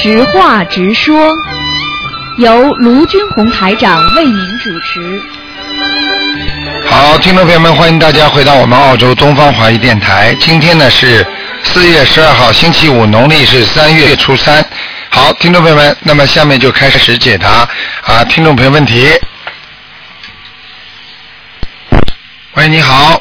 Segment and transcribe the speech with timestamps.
[0.00, 1.34] 直话直说，
[2.36, 5.20] 由卢军红台长为您主持。
[6.88, 10.32] 好，听众朋友们，欢迎大家回到我们澳洲东方华语电台。
[10.38, 11.26] 今天呢是
[11.64, 14.64] 四月十二号，星期五，农历是三月初三。
[15.10, 17.68] 好，听众朋友们，那么下面就开始解答
[18.04, 19.08] 啊，听众朋友问题。
[22.54, 23.20] 喂，你好。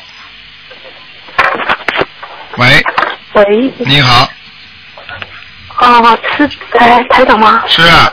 [2.58, 2.84] 喂，
[3.34, 4.30] 喂，你好，
[5.78, 7.64] 啊，是台台长吗？
[7.68, 8.12] 是啊，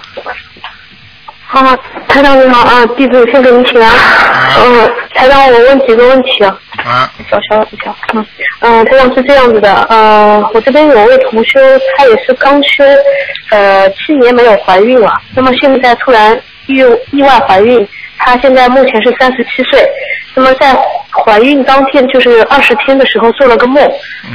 [2.08, 3.90] 台长你好，啊，弟子先给您请安。
[4.58, 6.56] 嗯，台长，我问几个问题啊。
[6.84, 7.10] 啊。
[7.30, 8.26] 小小的，小，嗯，
[8.60, 11.60] 嗯，台长是这样子的，呃，我这边有位同修，
[11.96, 12.84] 她也是刚修，
[13.50, 16.76] 呃，七年没有怀孕了，那么现在突然意
[17.12, 17.86] 意外怀孕，
[18.18, 19.86] 她现在目前是三十七岁，
[20.34, 20.76] 那么在
[21.10, 23.90] 怀孕当天就是二十天的时候做了个梦，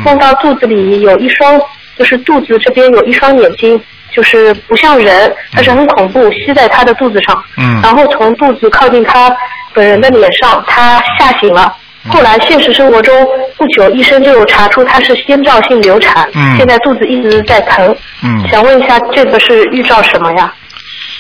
[0.05, 1.59] 梦到肚子里有一双，
[1.99, 3.79] 就是肚子这边有一双眼睛，
[4.15, 9.35] 就是不像人，但是很恐怖，吸在他的肚子上，嗯然后从肚子靠近他
[9.73, 11.75] 本人的脸上，他吓醒了。
[12.07, 13.13] 后来现实生活中
[13.57, 17.93] 不久，医生就查出他是先兆性流产，嗯现在肚子一直在疼。
[18.23, 20.51] 嗯，想问一下，这个是预兆什么呀？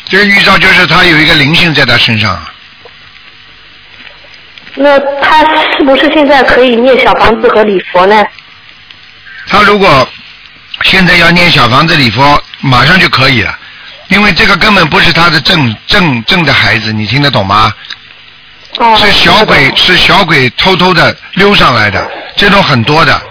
[0.05, 2.41] 这个预兆就是他有一个灵性在他身上，
[4.75, 8.25] 那他是不是现在可以念小房子和礼佛呢？
[9.47, 10.07] 他如果
[10.83, 13.57] 现在要念小房子礼佛，马上就可以了，
[14.07, 17.73] 因为这个根本不是他的正正正的孩子，你听得懂吗？
[18.77, 23.21] 哦，是小鬼，是小鬼偷偷的溜上来的，这种很多的，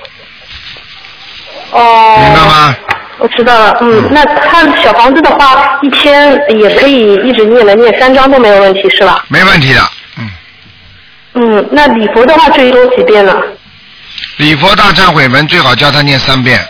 [1.71, 2.77] 哦，明白吗？
[3.19, 9.25] 我知道了，嗯，那他小房子的话，一天也可以一直念的，念三章都没有问题是吧？
[9.29, 9.81] 没问题的，
[10.19, 10.31] 嗯。
[11.35, 13.35] 嗯，那礼佛的话最多几遍呢？
[14.37, 16.65] 礼佛大忏悔文最好教他念三遍，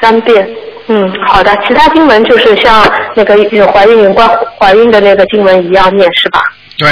[0.00, 0.48] 三遍。
[0.88, 1.50] 嗯，好的。
[1.66, 2.84] 其他经文就是像
[3.14, 6.40] 那个有怀孕有关怀孕的那个经文一样念是吧？
[6.78, 6.88] 对，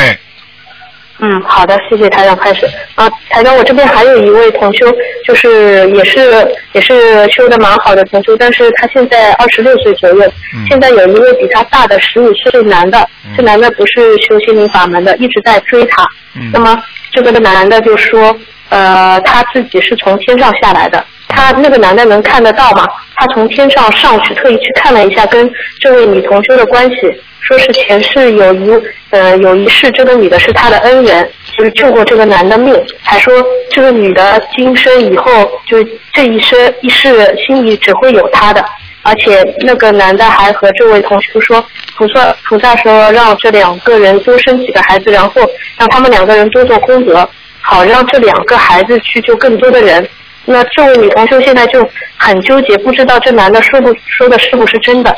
[1.21, 2.67] 嗯，好的，谢谢台长开始。
[2.97, 4.93] 啊，台长，我这边还有一位同修，
[5.25, 16.03] 就是也是也是修的蛮好的同修，但是他现在二十六岁左右，嗯现在有一位比他大的十五岁男的，这男的不是修心灵法门的，一直在追他。
[16.35, 16.83] 嗯那么
[17.13, 18.37] 这个男的就说，
[18.71, 21.05] 呃，他自己是从天上下来的，
[21.35, 22.87] 他那个男的能看得到吗？
[23.17, 25.51] 他从天上上去，特意去看了一下跟
[25.81, 26.97] 这位女同修的关系，
[27.41, 28.71] 说是前世有一
[29.11, 33.33] 呃有一世这个女的是他的恩人，就是救过这个男的命，还说
[33.71, 38.65] 这个女的今生以后就这一生一世心里只会有他的。
[39.03, 41.63] 而且那个男的还和这位同修说，
[41.97, 45.43] 菩萨菩萨说让这两个人多生几个孩子，然后
[45.79, 47.29] 让他们两个人多做功德，
[47.61, 50.09] 好让这两个孩子去救更多的人。
[50.47, 55.17] 那这位女同修现在就很纠结，不知道这男的说不说的是不是真的。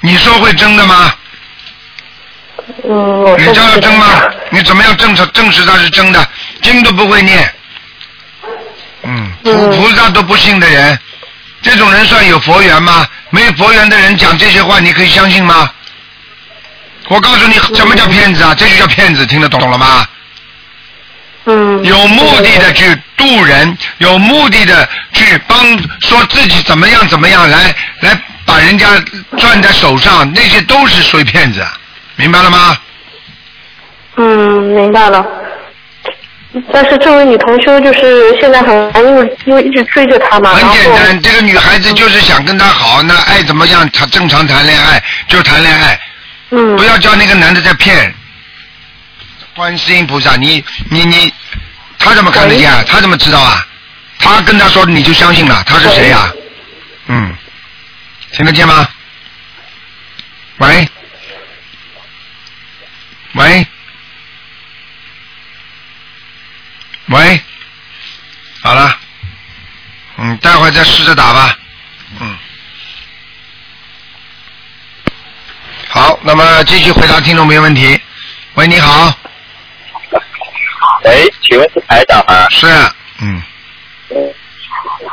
[0.00, 1.14] 你说会真的吗？
[2.84, 4.06] 嗯，我你知道说不是真吗？
[4.50, 6.26] 你怎么样证实证实他是真的？
[6.62, 7.52] 经都不会念，
[9.02, 10.98] 嗯，菩嗯菩萨都不信的人，
[11.62, 13.06] 这种人算有佛缘吗？
[13.30, 15.70] 没有佛缘的人讲这些话，你可以相信吗？
[17.08, 18.54] 我告诉你，什么叫骗子啊？
[18.54, 20.06] 这就叫骗子，听得懂了吗？
[21.50, 21.84] 嗯。
[21.84, 25.58] 有目的的去渡人，有目的的去帮，
[26.00, 28.86] 说自己怎么样怎么样，来来把人家
[29.36, 31.66] 攥在手上，那些都是属于骗子，
[32.16, 32.76] 明白了吗？
[34.16, 35.26] 嗯，明白了。
[36.72, 46.00] 但是这位女同修就是现在很烦，因为因为一直追着他嘛，很简单，这个女孩子就是想跟他好，那爱怎么样，她正常谈恋爱就谈恋爱，
[46.50, 48.12] 嗯不要叫那个男的在骗。
[49.54, 51.32] 观世音菩萨，你你你，
[52.00, 52.82] 他怎么看得见啊？
[52.88, 53.64] 他怎么知道啊？
[54.18, 56.32] 他跟他说你就相信了，他是谁呀、
[57.06, 57.36] 嗯，
[58.32, 58.88] 听得见吗？
[60.58, 60.88] 喂，
[63.32, 63.66] 喂，
[67.06, 67.40] 喂，
[68.62, 68.98] 好了，
[70.18, 71.56] 嗯，待会儿再试着打吧，
[72.20, 72.38] 嗯。
[75.88, 78.00] 好，那么继续回答听众朋友问题。
[78.54, 79.12] 喂，你好，喂，
[81.50, 82.46] 请问是台长吗？
[82.48, 82.66] 是，
[83.20, 83.42] 嗯，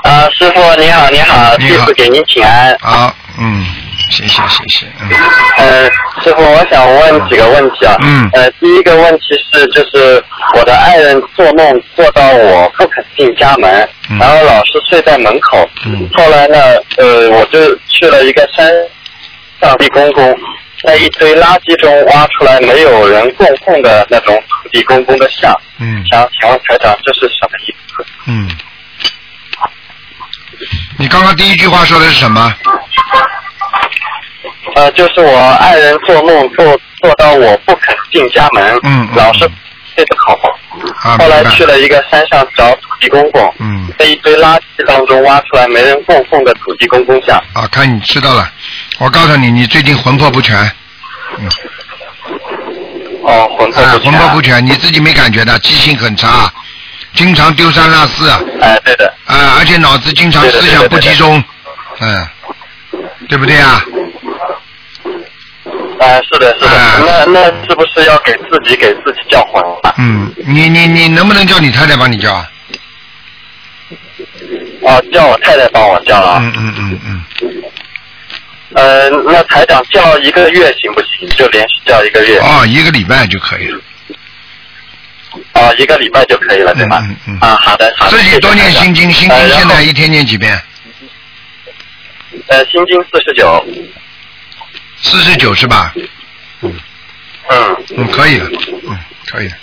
[0.03, 2.77] 啊，师傅你好，你好，你好弟子给您请安。
[2.79, 3.65] 好，嗯，
[4.11, 5.09] 谢谢谢谢，嗯，
[5.57, 5.85] 呃，
[6.23, 7.97] 师傅，我想问几个问题啊。
[8.01, 10.23] 嗯呃，第一个问题是，就是
[10.55, 15.67] 我的爱人做梦做到我不肯进家门，嗯然后老是睡在门口。
[15.85, 16.59] 嗯后来呢，
[16.97, 18.71] 呃，我就去了一个山
[19.59, 20.39] 上地公公，
[20.83, 25.51] 在一堆垃圾中挖出来没有人供奉的那种土地公公的像。
[25.79, 28.05] 嗯想请问台长，这是什么意思？
[28.25, 28.49] 嗯，
[30.97, 32.53] 你刚刚第一句话说的是什么？
[34.75, 39.39] 呃，就是我爱人做梦做做到我不肯进家门，嗯嗯老是
[39.95, 40.37] 睡得好。
[41.01, 47.35] 啊，后来去了一个山上找土地公公，嗯，在一堆垃圾当中挖出来没人供奉的土地公公像。
[47.53, 48.51] 啊，看你知道了。
[48.99, 50.57] 我告诉你，你最近魂魄不全，
[51.37, 51.47] 嗯
[53.23, 54.11] 哦，魂魄啊，不全。
[54.11, 56.51] 魂魄不全，你自己没感觉的，记性很差，
[57.13, 61.43] 经常丢三落四，啊，哎，对的，啊而且脑子经常思想不集中，
[61.99, 62.27] 嗯，
[63.29, 63.83] 对不对啊？
[65.99, 66.69] 哎，是的，是的。
[66.69, 69.93] 哎那那是不是要给自己给自己叫魂啊？
[69.97, 72.49] 嗯，你你你能不能叫你太太帮你叫啊？
[74.87, 76.39] 啊，叫我太太帮我叫啊。
[76.41, 77.23] 嗯嗯嗯嗯，
[78.77, 81.27] 呃，那台长叫一个月行不行？
[81.35, 82.37] 就连续叫一个月。
[82.37, 83.81] 哦，一个礼拜就可以了。
[85.53, 86.99] 哦，一个礼拜就可以了，对吧？
[87.09, 88.15] 嗯嗯啊，好的，好的。
[88.15, 90.61] 自己多念心经，心经现在一天念几遍？
[92.49, 93.65] 呃，心经四十九。
[95.01, 95.91] 四十九是吧？
[96.61, 96.71] 嗯。
[97.49, 98.47] 嗯，嗯可以了，
[98.87, 99.55] 嗯，可以了。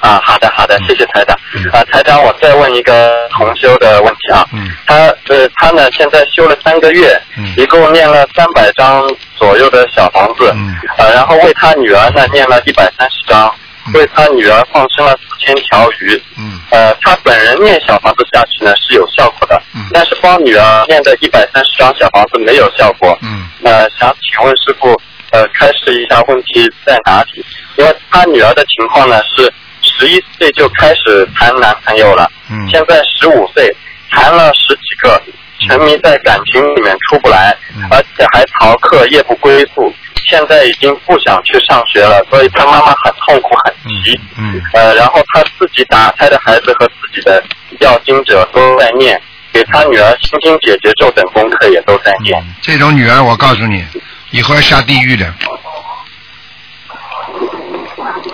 [0.00, 1.36] 啊，好的，好的，谢谢台长。
[1.54, 4.46] 嗯啊，台长，我再问一个同修的问题啊。
[4.52, 4.94] 嗯他
[5.28, 9.02] 呃，他呢现在修了三个月，嗯一共念了三百张
[9.36, 13.52] 左右的小房子，嗯呃，然后为他女儿呢念了一百三十张，
[13.86, 16.22] 嗯为他女儿放生了四千条鱼。
[16.38, 23.16] 嗯呃，他本人念小房子下去呢是有效果的，嗯但是帮女儿念的一百三十张小房子没有效果。
[23.22, 24.94] 嗯呃，想请问师傅，
[25.30, 27.44] 呃，开示一下问题在哪里？
[27.76, 29.52] 因为他女儿的情况呢是
[29.98, 33.74] 十一岁就开始谈男朋友了，嗯现在十五岁，
[34.10, 35.22] 谈了十几个，
[35.66, 39.92] 沉迷在感情里面出不来，嗯而且还逃课，夜不归宿，
[40.28, 44.20] 现在已经不想去上学了，所以他妈妈很痛苦，很急。
[44.36, 47.42] 嗯呃，然后他自己打胎的孩子和自己的
[47.80, 49.20] 要经者都在念，
[49.52, 52.38] 给他女儿心经解结咒等功课也都在念。
[52.42, 53.84] 嗯，这种女儿我告诉你，
[54.30, 55.32] 以后要下地狱的，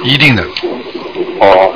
[0.02, 0.44] 一定的。
[1.42, 1.72] 哦，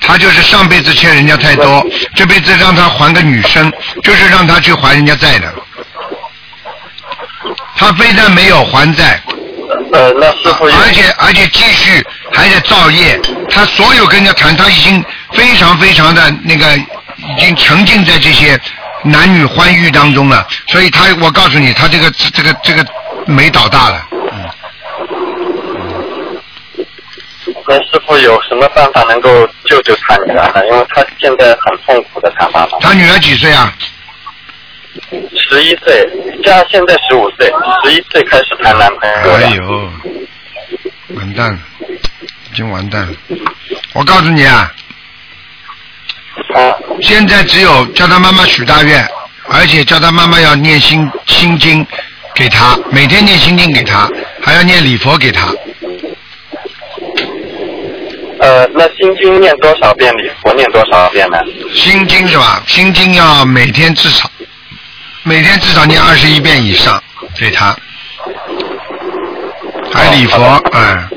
[0.00, 1.84] 他就是上辈子欠人家太多，
[2.14, 3.70] 这辈子让他还个女生，
[4.02, 5.52] 就是让他去还人家债的。
[7.76, 9.20] 他非但没有还债，
[9.92, 13.20] 呃，那师傅有而且而且继续还在造业。
[13.50, 18.58] 他所有跟人家谈，他已经非常非常的那个，已经沉浸在这些
[19.02, 20.46] 男女欢愉当中了。
[20.68, 22.86] 所以他，我告诉你，他这个这个这个
[23.26, 24.06] 没倒大了。
[27.78, 30.66] 师傅有什么办法能够救救他女儿呢？
[30.66, 33.72] 因为他现在很痛苦的，他妈妈他女儿几岁啊？
[35.36, 36.06] 十一岁，
[36.44, 37.50] 加现在十五岁，
[37.82, 39.30] 十一岁开始谈男朋友。
[39.32, 39.92] 哎呦，
[41.16, 41.58] 完蛋了，
[42.50, 43.14] 已经完蛋了。
[43.94, 44.70] 我告诉你啊，
[46.54, 49.06] 啊，现在只有叫他妈妈许大愿，
[49.48, 51.86] 而且叫他妈妈要念心心经
[52.34, 54.08] 给他，每天念心经给他，
[54.42, 55.48] 还要念礼佛给他。
[58.42, 61.38] 呃，那心经念多少遍，礼佛念多少遍呢？
[61.72, 62.60] 心经是吧？
[62.66, 64.28] 心经要每天至少
[65.22, 67.00] 每天至少念二十一遍以上
[67.38, 67.76] 对他，
[69.92, 71.08] 还礼佛，嗯。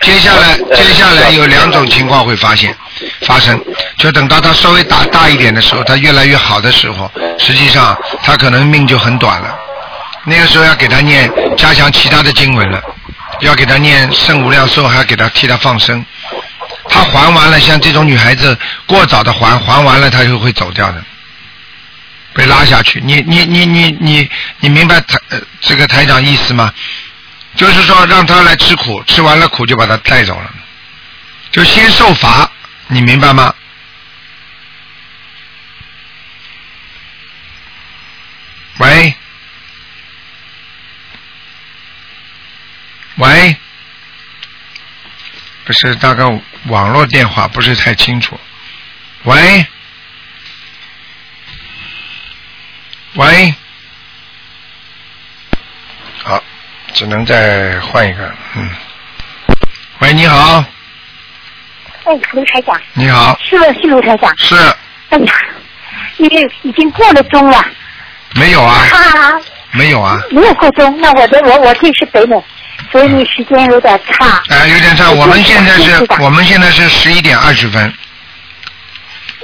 [0.00, 2.74] 接下来，接下来有两种情况会发现
[3.20, 3.60] 发生，
[3.98, 9.54] 就等到他稍微打大一点的时候，他越来越好的时候，实际上他可能命就很短了。
[10.24, 12.82] 那个时候要给他念加强其他的经文了，
[13.40, 16.04] 要给他念圣无量寿，还要给他替他放生。
[16.88, 21.04] 他还完了，像这种女孩子过早的还，还完了她就会走掉的，
[22.32, 23.00] 被拉下去。
[23.04, 24.30] 你你你你你
[24.60, 25.18] 你明白台
[25.60, 26.72] 这个台长意思吗？
[27.56, 30.50] 就是说让他来吃苦，吃完了苦就把他带走了，
[31.50, 32.50] 就先受罚，
[32.86, 33.52] 你明白吗？
[38.78, 39.12] 喂，
[43.18, 43.56] 喂，
[45.64, 46.24] 不是大概
[46.66, 48.38] 网络电话不是太清楚。
[49.24, 49.66] 喂，
[53.14, 53.52] 喂，
[56.22, 56.40] 好，
[56.94, 58.70] 只能再换一个，嗯。
[59.98, 60.64] 喂，你好，
[62.04, 64.32] 哎，卢台长，你好，是不是卢台长？
[64.38, 64.54] 是
[65.08, 65.32] 哎呀，
[66.18, 67.64] 因为已经过了钟了，
[68.36, 68.76] 没有啊？
[68.92, 69.40] 啊，
[69.72, 70.22] 没有啊？
[70.30, 72.40] 没有过钟，那我的我我这是北美，
[72.90, 74.42] 所以你时间有点差。
[74.48, 75.10] 哎、有点差。
[75.10, 77.92] 我们现在是我们现在是十一点二十分，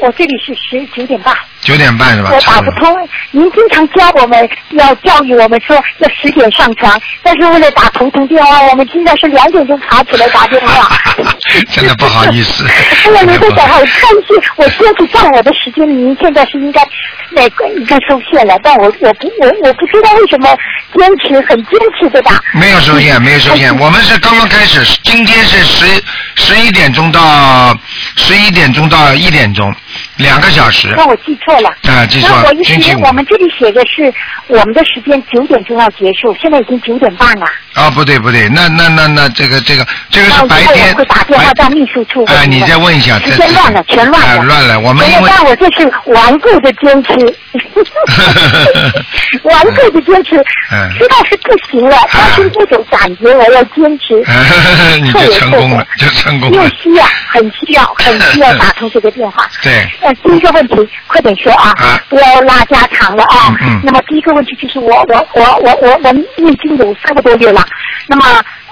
[0.01, 2.31] 我这里是十九点半，九点半是吧？
[2.33, 2.41] 我。
[2.41, 3.09] 打不通。
[3.31, 10.97] 您经常教我们要教育我们说要十点上床，但是为了打同城电话，我们现在是两点钟爬起来打电话。
[11.71, 12.67] 真的不好意思。
[12.67, 16.83] 哎呀，刘队长，我看是，我坚持在我的时间，您现在是应该
[17.31, 20.57] 那个应该收线了，但我我不我我不知道为什么
[20.97, 22.41] 坚持很坚持对吧？
[22.55, 23.77] 没有收线，没有收线。
[23.79, 26.03] 我们是刚刚开始，今天是十
[26.37, 27.77] 十一点钟到
[28.17, 29.75] 十一点钟到一点钟，
[30.17, 30.93] 两个小时。
[30.97, 31.71] 那我记错了。
[31.89, 32.55] 啊，记错了那我。
[32.55, 34.13] 一直星期五我们这里写的是
[34.47, 37.47] 我们的时间九点钟要结束，现在已经九点半了。
[37.75, 42.25] 啊，不对不对，那那那那这个这个这个是白天会打电话到秘书处。
[42.27, 44.27] 哎，你再问一下，这时间乱了，全乱了。
[44.27, 44.81] 哎乱了。
[44.81, 47.11] 我们因为但我这是顽固的坚持，
[49.45, 50.37] 顽固的坚持，
[50.73, 54.23] 嗯知道是不行了，但是这种感觉我要坚持。
[55.03, 56.63] 你就成功了，就成功了。
[56.63, 59.51] 又需要，很需要，很需要打通这个电话。
[59.61, 63.53] 对，呃，第一个问题，快点说啊，啊不要拉家常了啊。
[63.83, 67.65] 那么第一个问题就是我我我我我我念经有三个多月了，
[68.07, 68.25] 那么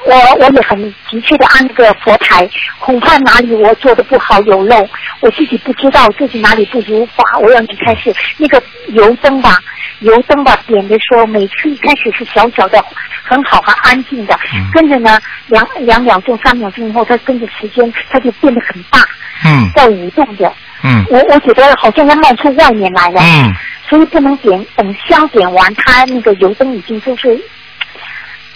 [0.05, 4.89] 我我也很急切的按那个佛台，恐怕哪里我做的不好有漏，
[5.21, 9.59] 我自己不知道自己哪里不如法，我要你开始那个油灯吧，
[10.01, 12.85] 油灯吧点的时候，每次一开始是小小的，
[13.23, 14.71] 很好很安静的，嗯。
[14.73, 18.99] 跟着呢两两秒钟三秒钟以后，它跟着时间它就变得很大，
[19.45, 20.53] 嗯在舞动着。
[20.83, 21.05] 嗯。
[21.11, 23.55] 我我觉得好像要冒出外面来了，嗯，
[23.89, 27.41] 所以不能点，等香点完，它那个油灯已经就是，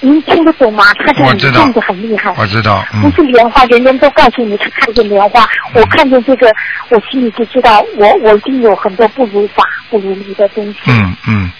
[0.00, 0.84] 您听得懂吗？
[1.04, 2.34] 它就我知道动的很厉害。
[2.36, 6.52] 我知道，不嗯是莲花，人人都告诉你他看见莲花，我看见这个，
[6.90, 10.78] 我心里就知道我我一定有很多不如法、不如理的东西。
[10.86, 11.50] 嗯嗯。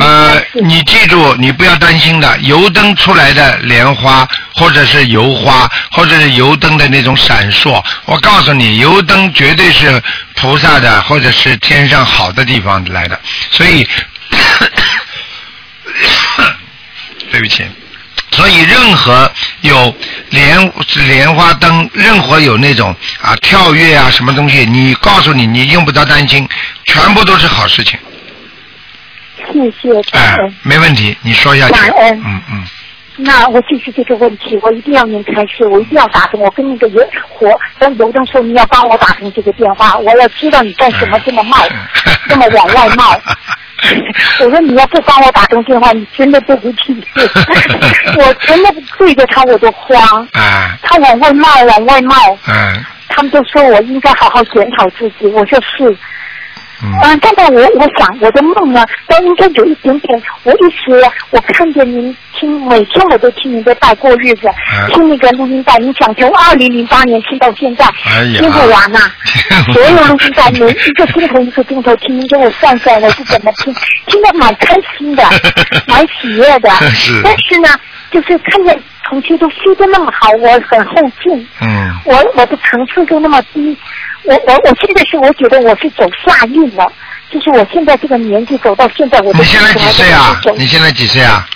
[0.00, 10.02] 呃，你记住，你不要担心的，油灯出来的莲花，或者是油花，或者是油灯的那种闪烁，我告诉你，油灯绝对是
[10.34, 13.20] 菩萨的，或者是天上好的地方来的，
[13.52, 13.86] 所以，
[17.36, 17.62] 对不起。
[18.32, 19.94] 所以，任何有
[20.30, 20.72] 莲
[21.06, 26.48] 莲花灯，任何有那种啊跳跃啊什么东西，你告诉你，你用不着担心，
[26.86, 27.98] 全部都是好事情。
[29.52, 31.72] 谢谢感哎恩。，没问题，你说下去。
[31.74, 32.64] 感恩嗯嗯，
[33.16, 36.40] 那我就是这个问题，我一定要您开示，我一定要打通。
[36.40, 41.56] 我跟那个油火跟油灯说，你要帮我打通这个电话，我要知道你干什么这么冒，
[42.28, 43.20] 这么往外冒。
[44.40, 46.96] 我说你要不帮我打通电话，你真的对不起
[48.18, 55.96] 我真的对着他我都慌，啊他往外冒，往外冒，嗯他们都说我应该好好检讨自己，我说是。
[56.82, 60.22] 嗯嗯，但是我我想我的梦呢，都应该有一点点。
[60.42, 69.00] 我一直我看见您听，每天我都听您的带过日子，嗯听那个录音带，你讲从二零零八年听到现在，哎听不完呐、
[69.72, 73.74] 所有录音带，每一个镜头一个镜头听，您给我算算我是怎么听，
[74.06, 75.24] 听得蛮开心的，
[75.88, 76.70] 蛮喜悦的。
[76.94, 77.68] 是但是呢，
[78.10, 81.48] 就是看见同学都修得那么好，我很后劲。
[81.60, 83.76] 嗯我我的层次就那么低，
[84.24, 86.90] 我我我现在是我觉得我是走下运了，
[87.30, 90.40] 就是我现在这个年纪走到现在，我的你现在几岁啊？
[90.56, 91.46] 你现在几岁啊？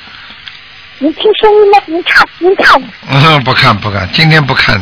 [1.03, 1.79] 您听声音呢？
[1.87, 2.79] 你看你看
[3.09, 4.79] 嗯， 不看不看，今天不看。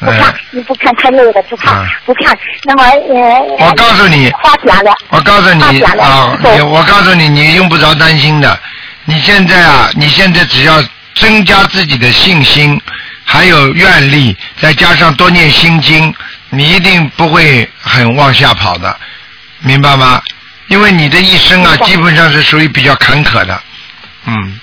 [0.00, 2.36] 不看嗯，，您不看太累了，不看嗯不看。
[2.64, 8.58] 那么呃，我告诉你花甲了，我告诉你啊，对你我告诉你，你用不着担心的。
[9.04, 10.82] 你现在啊，你现在只要
[11.14, 12.78] 增加自己的信心，
[13.24, 16.12] 还有愿力，再加上多念心经，
[16.50, 18.94] 你一定不会很往下跑的，
[19.60, 20.20] 明白吗？
[20.66, 23.62] 因为你的一生啊，基本上是属于比较坎坷的，
[24.26, 24.58] 嗯，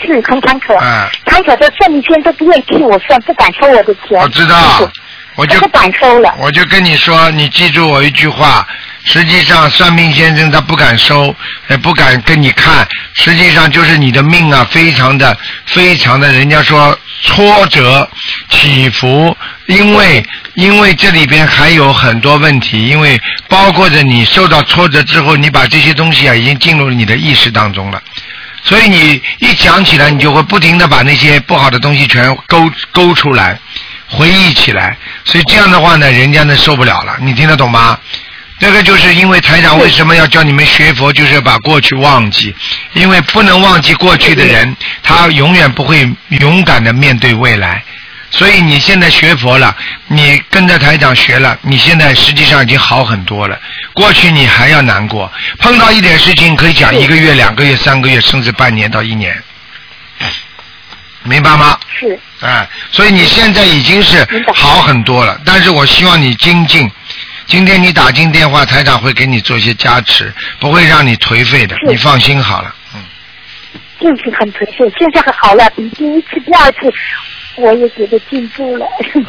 [0.00, 4.18] 是很坎坷，啊坎坷的算命先都不愿意替我算，不敢收我的钱。
[4.20, 4.90] 我知道，
[5.36, 6.34] 我就不敢收了。
[6.38, 8.66] 我就跟你说，你记住我一句话。
[9.04, 11.34] 实际上，算命先生他不敢收，
[11.68, 12.86] 也不敢跟你看。
[13.14, 18.06] 实际上就是你的命啊，非常的、非常的，人家说挫折、
[18.50, 19.34] 起伏，
[19.66, 20.22] 因为
[20.54, 28.02] 因为这里边还有很多问题，因为包括着你受到挫折之后，你把这些东西啊已经进入了你的意识当中了。
[28.64, 33.58] 所以你一讲起来，你就会不停的把那些不好的东西全勾勾出来，
[34.08, 34.96] 回忆起来。
[35.24, 37.16] 所以这样的话呢，人家呢受不了了。
[37.20, 37.98] 你听得懂吗？
[38.60, 42.52] 这个就是因为台长为什么要教你们学佛，就是要把过去忘记，
[42.92, 46.10] 因为不能忘记过去的人，他永远不会
[46.40, 47.84] 勇敢的面对未来。
[48.30, 49.74] 所以你现在学佛了，
[50.06, 53.58] 你跟着台长学了，你现在实际上已经好很多了。
[53.94, 59.42] 过去你还要难过，碰到一点事情可以讲一个月、两个月、三个月，甚至半年到一年，
[61.22, 61.78] 明白吗？
[61.98, 66.90] 是哎，所以你现在已经是好很多了，但是我希望你精进。
[67.46, 72.74] 今天你打进电话，台长会给你做一些加持，不会让你颓废的，是你放心好了。
[72.94, 73.02] 嗯，
[73.98, 76.92] 就是很颓废，现在好了，比第一次、第二次，
[77.58, 78.86] 我也觉得进步了，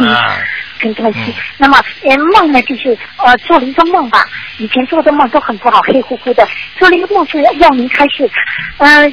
[0.08, 0.38] 啊
[0.82, 1.22] 很开心。
[1.28, 4.26] 嗯那么，呃，梦呢，就是呃，做了一个梦吧。
[4.60, 6.48] 以前做的梦都很不好，黑乎乎的。
[6.78, 8.30] 做了一个梦是要您开始，
[8.78, 9.08] 呃，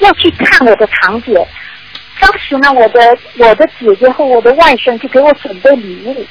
[0.00, 1.34] 要去看我的堂姐。
[2.18, 6.24] 当时呢，我的我的姐姐和我的外甥就给我准备礼物，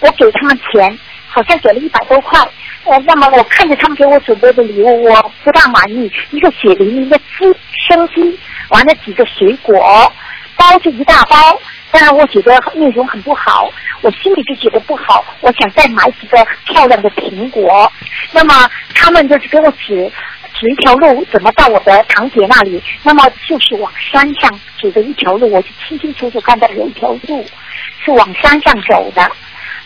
[0.00, 0.98] 我给他们钱，
[1.28, 2.40] 好像给了一百多块。
[2.84, 6.10] 呃，那么我看着他们给我准备的礼物，我不大满意。
[6.30, 7.44] 一个血淋淋的鸡
[7.88, 8.38] 生鸡，
[8.70, 10.10] 完了几个水果，
[10.56, 11.36] 包就一大包。
[11.90, 15.22] 当然，我觉得内容很不好，我心里就觉得不好。
[15.40, 17.90] 我想再买几个漂亮的苹果。
[18.32, 20.10] 那么他们就是给我指
[20.54, 22.82] 指一条路，怎么到我的堂姐那里？
[23.02, 27.44] 那么就是往山上指的一条路，我就清清楚楚看到有一条路
[28.02, 29.30] 是往山上走的。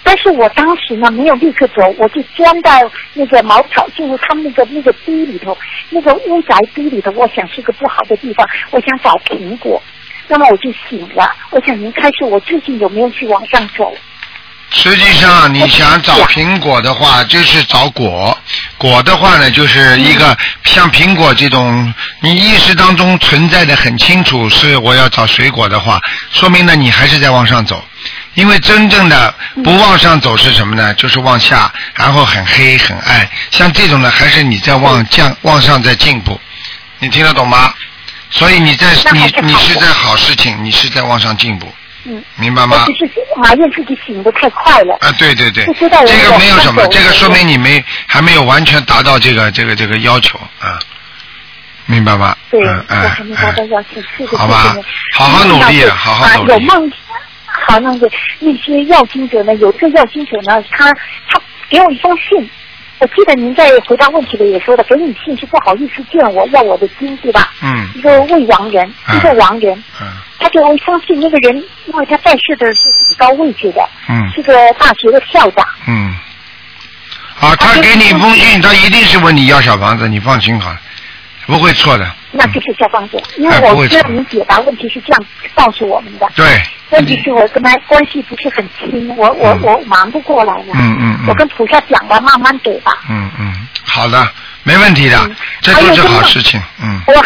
[0.05, 2.71] 但是我当时呢没有立刻走，我就钻到
[3.15, 5.59] 那个茅草，就是他们那个那个堆里头，
[5.91, 9.83] 那个屋宅堆里头，我想是个不好的地方，我想找苹果。
[10.29, 13.97] 那么我就醒了，我想您开始我最近有没有去往上走？
[14.71, 18.37] 实际上，你想找苹果的话，就是找果。
[18.77, 26.01] 果的话呢，就是一个像苹果这种，你意识当中存在的很清楚，是我要找水果的话，
[26.33, 27.83] 说明呢你还是在往上走。
[28.35, 30.93] 因为真正的不往上走是什么呢？
[30.95, 33.27] 就是往下，然后很黑很暗。
[33.51, 36.39] 像这种呢，还是你在往降往上在进步。
[36.99, 37.73] 你听得懂吗？
[38.31, 41.73] 所以你在你你是在好事情，你是在往上进步，
[42.05, 42.93] 嗯，明白吗我？
[42.93, 44.97] 只是埋怨自己醒得太快了。
[45.01, 50.79] 啊，对对对，这个没有什么，这个说明你没还没有完全达到这个这个这个要求啊，
[51.87, 52.37] 明白吗？
[52.51, 54.77] 对，嗯我还没达到嗯好吧
[55.13, 56.93] 好好努力嗯好好啊努力有梦，
[57.47, 60.93] 好，那个那些要经者呢，有一个要经者呢，他
[61.29, 61.41] 他
[61.71, 62.51] 给我一封信。
[62.99, 67.53] 我记得您在回答问题的也说的，给你信是不好意思见我，要我的金，对吧？
[67.63, 70.07] 嗯一个未亡人，嗯一个亡人，嗯
[70.39, 75.67] 他就会相信，那个人因为他在世的是很高位置的，嗯是个大学的校长。
[75.87, 76.15] 嗯，
[77.41, 80.81] 啊，他给你一封信，他一定是问你要小房子，你放心好了，
[81.47, 82.11] 不会错的。
[82.33, 86.27] 那就是消防者，因哎为我知道您解答问题是这样告诉我们的。
[86.35, 86.45] 对，
[86.91, 90.67] 问题是我跟他关系不是很亲，我我嗯我忙不过来了。
[90.75, 92.93] 嗯嗯嗯我跟菩萨讲了，慢慢给吧。
[93.09, 94.29] 嗯嗯，好的，
[94.63, 97.23] 没问题的嗯，这都是好事情，嗯哇，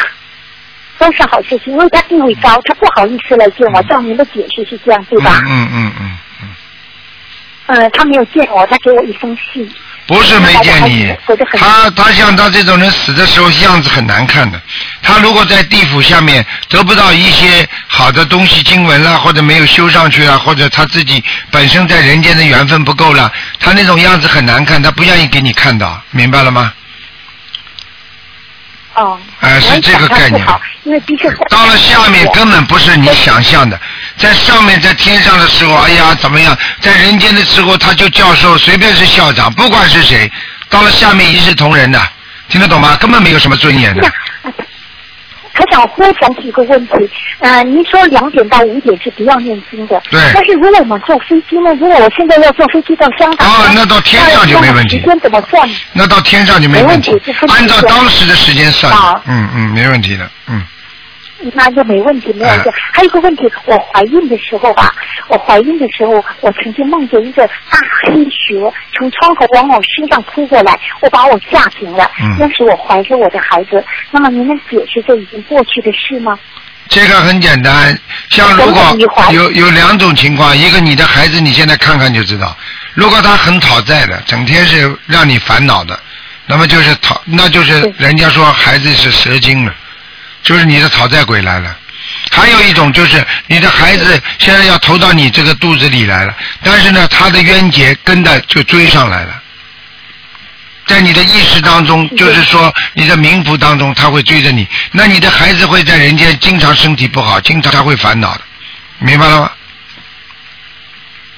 [0.98, 3.80] 都是好事情，因为他地位高，他不好意思来见我。
[3.82, 5.42] 嗯照您的解释是这样，对吧？
[5.46, 6.48] 嗯嗯嗯嗯，
[7.66, 9.70] 嗯，他没有见我，他给我一封信。
[10.06, 11.16] 不是没见你
[11.56, 14.60] 他他像他这种人死的时候样子很难看的。
[15.02, 17.68] 他如果在地府下面得不到一些
[18.00, 26.72] 好的东西经文了，或者没有修上去啊，或者他自己本身在人间的缘分不够了，他那种样子很难看，他不愿意给你看到，明白了吗？
[28.94, 29.18] 哦。
[29.40, 30.46] 哎是这个概念
[31.50, 33.78] 到了下面根本不是你想象的，
[34.16, 36.56] 在上面在天上的时候，哎呀怎么样？
[36.80, 40.30] 在人间的时候他就教授，随便是校长，不管是谁，
[40.70, 42.00] 到了下面一视同仁的，
[42.48, 42.96] 听得懂吗？
[42.96, 44.10] 根本没有什么尊严的。
[45.60, 46.92] 台长，我想起一个问题，
[47.40, 50.20] 呃，您说两点到五点是不要念经的，对。
[50.34, 51.74] 但是如果我们坐飞机呢？
[51.74, 54.96] 如果我现在要坐飞机到香港，啊那到天上就没问题。
[54.96, 55.68] 那时间怎么算？
[55.92, 57.12] 那到天上就没问题。
[57.48, 58.92] 按照当时的时间算。
[58.92, 60.62] 啊，嗯嗯，没问题的，嗯，
[61.54, 62.68] 那就没问题，没有问题。
[62.68, 64.94] 哎还有一个问题，我怀孕的时候吧，
[65.28, 72.10] 我怀孕的时候，我曾经梦见一个大黑蛇从窗口往我身上扑过来，我把我吓醒了。
[72.22, 76.38] 嗯那时我怀着我的孩子，那么您能解释这已经过去的事吗？
[76.88, 77.96] 这个很简单，
[78.28, 78.82] 像如果
[79.32, 82.54] 有有两种情况，一个你的孩子你现在看看就知道，
[82.94, 85.98] 如果他很讨债的，整天是让你烦恼的，
[86.46, 89.72] 那么就是讨，那就是人家说孩子是蛇精了，
[90.42, 91.76] 就是你的讨债鬼来了。
[92.32, 99.42] 还有一种就是你的孩子现在要投到你这个肚子里来了，但是呢，他的冤结跟着就追上来了。
[100.86, 108.40] 在你的意识当中，就是说你的冥府当中，他会追着你，那你的孩子会在人间经常身体不好，经常他会烦恼的，
[108.98, 109.52] 明白了吗？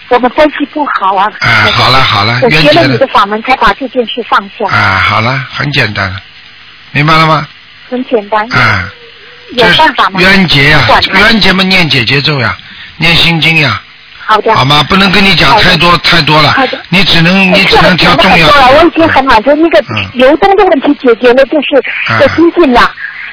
[0.08, 1.26] 我们关系不好啊。
[1.40, 6.20] 啊，好了好了，我冤结了学了你的，法门，才把这件事放下，啊，好了，很简单了，
[6.92, 7.46] 明白了吗？
[7.92, 8.40] 很简单。
[8.52, 8.88] 啊，
[9.52, 10.18] 有办法吗？
[10.20, 10.81] 冤结呀、
[11.14, 12.57] 冤结嘛，念姐姐咒呀，
[12.96, 13.81] 念心经呀，
[14.24, 14.55] 好的。
[14.57, 14.83] 好吗？
[14.88, 19.55] 不能跟你讲太多太多了好的，你只能你只能挑重要的，我已经很满足。
[19.55, 22.90] 那个嗯流动的问题解决了，就是嗯我精进了。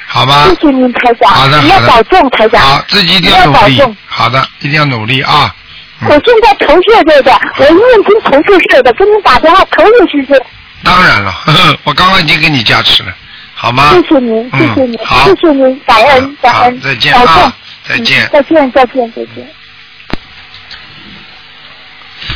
[0.07, 0.45] 好吧？
[0.49, 1.31] 谢谢您，台长。
[1.31, 2.61] 好的好的你要保重，台长。
[2.61, 3.81] 好，自己一定要要努力。
[4.07, 5.55] 好的，一定要努力啊！
[6.01, 10.39] 我现在头是热的，我一念经头是热的，跟你打电话头也是热。
[10.83, 13.13] 当然了，呵 呵我刚刚已经给你加持了，
[13.61, 13.89] 好吗？
[13.91, 16.79] 谢谢您，谢谢您，谢谢您，感恩感恩。
[16.79, 17.53] 再见啊，
[17.85, 19.45] 再见，再见，再见，再见。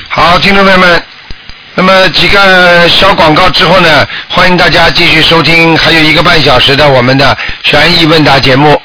[0.10, 1.02] 好，听众朋友们，
[1.76, 4.06] 那么几个小广告之后呢？
[4.28, 8.82] 欢迎大家继续收听，还有一个半小时的我们的权益问答节目。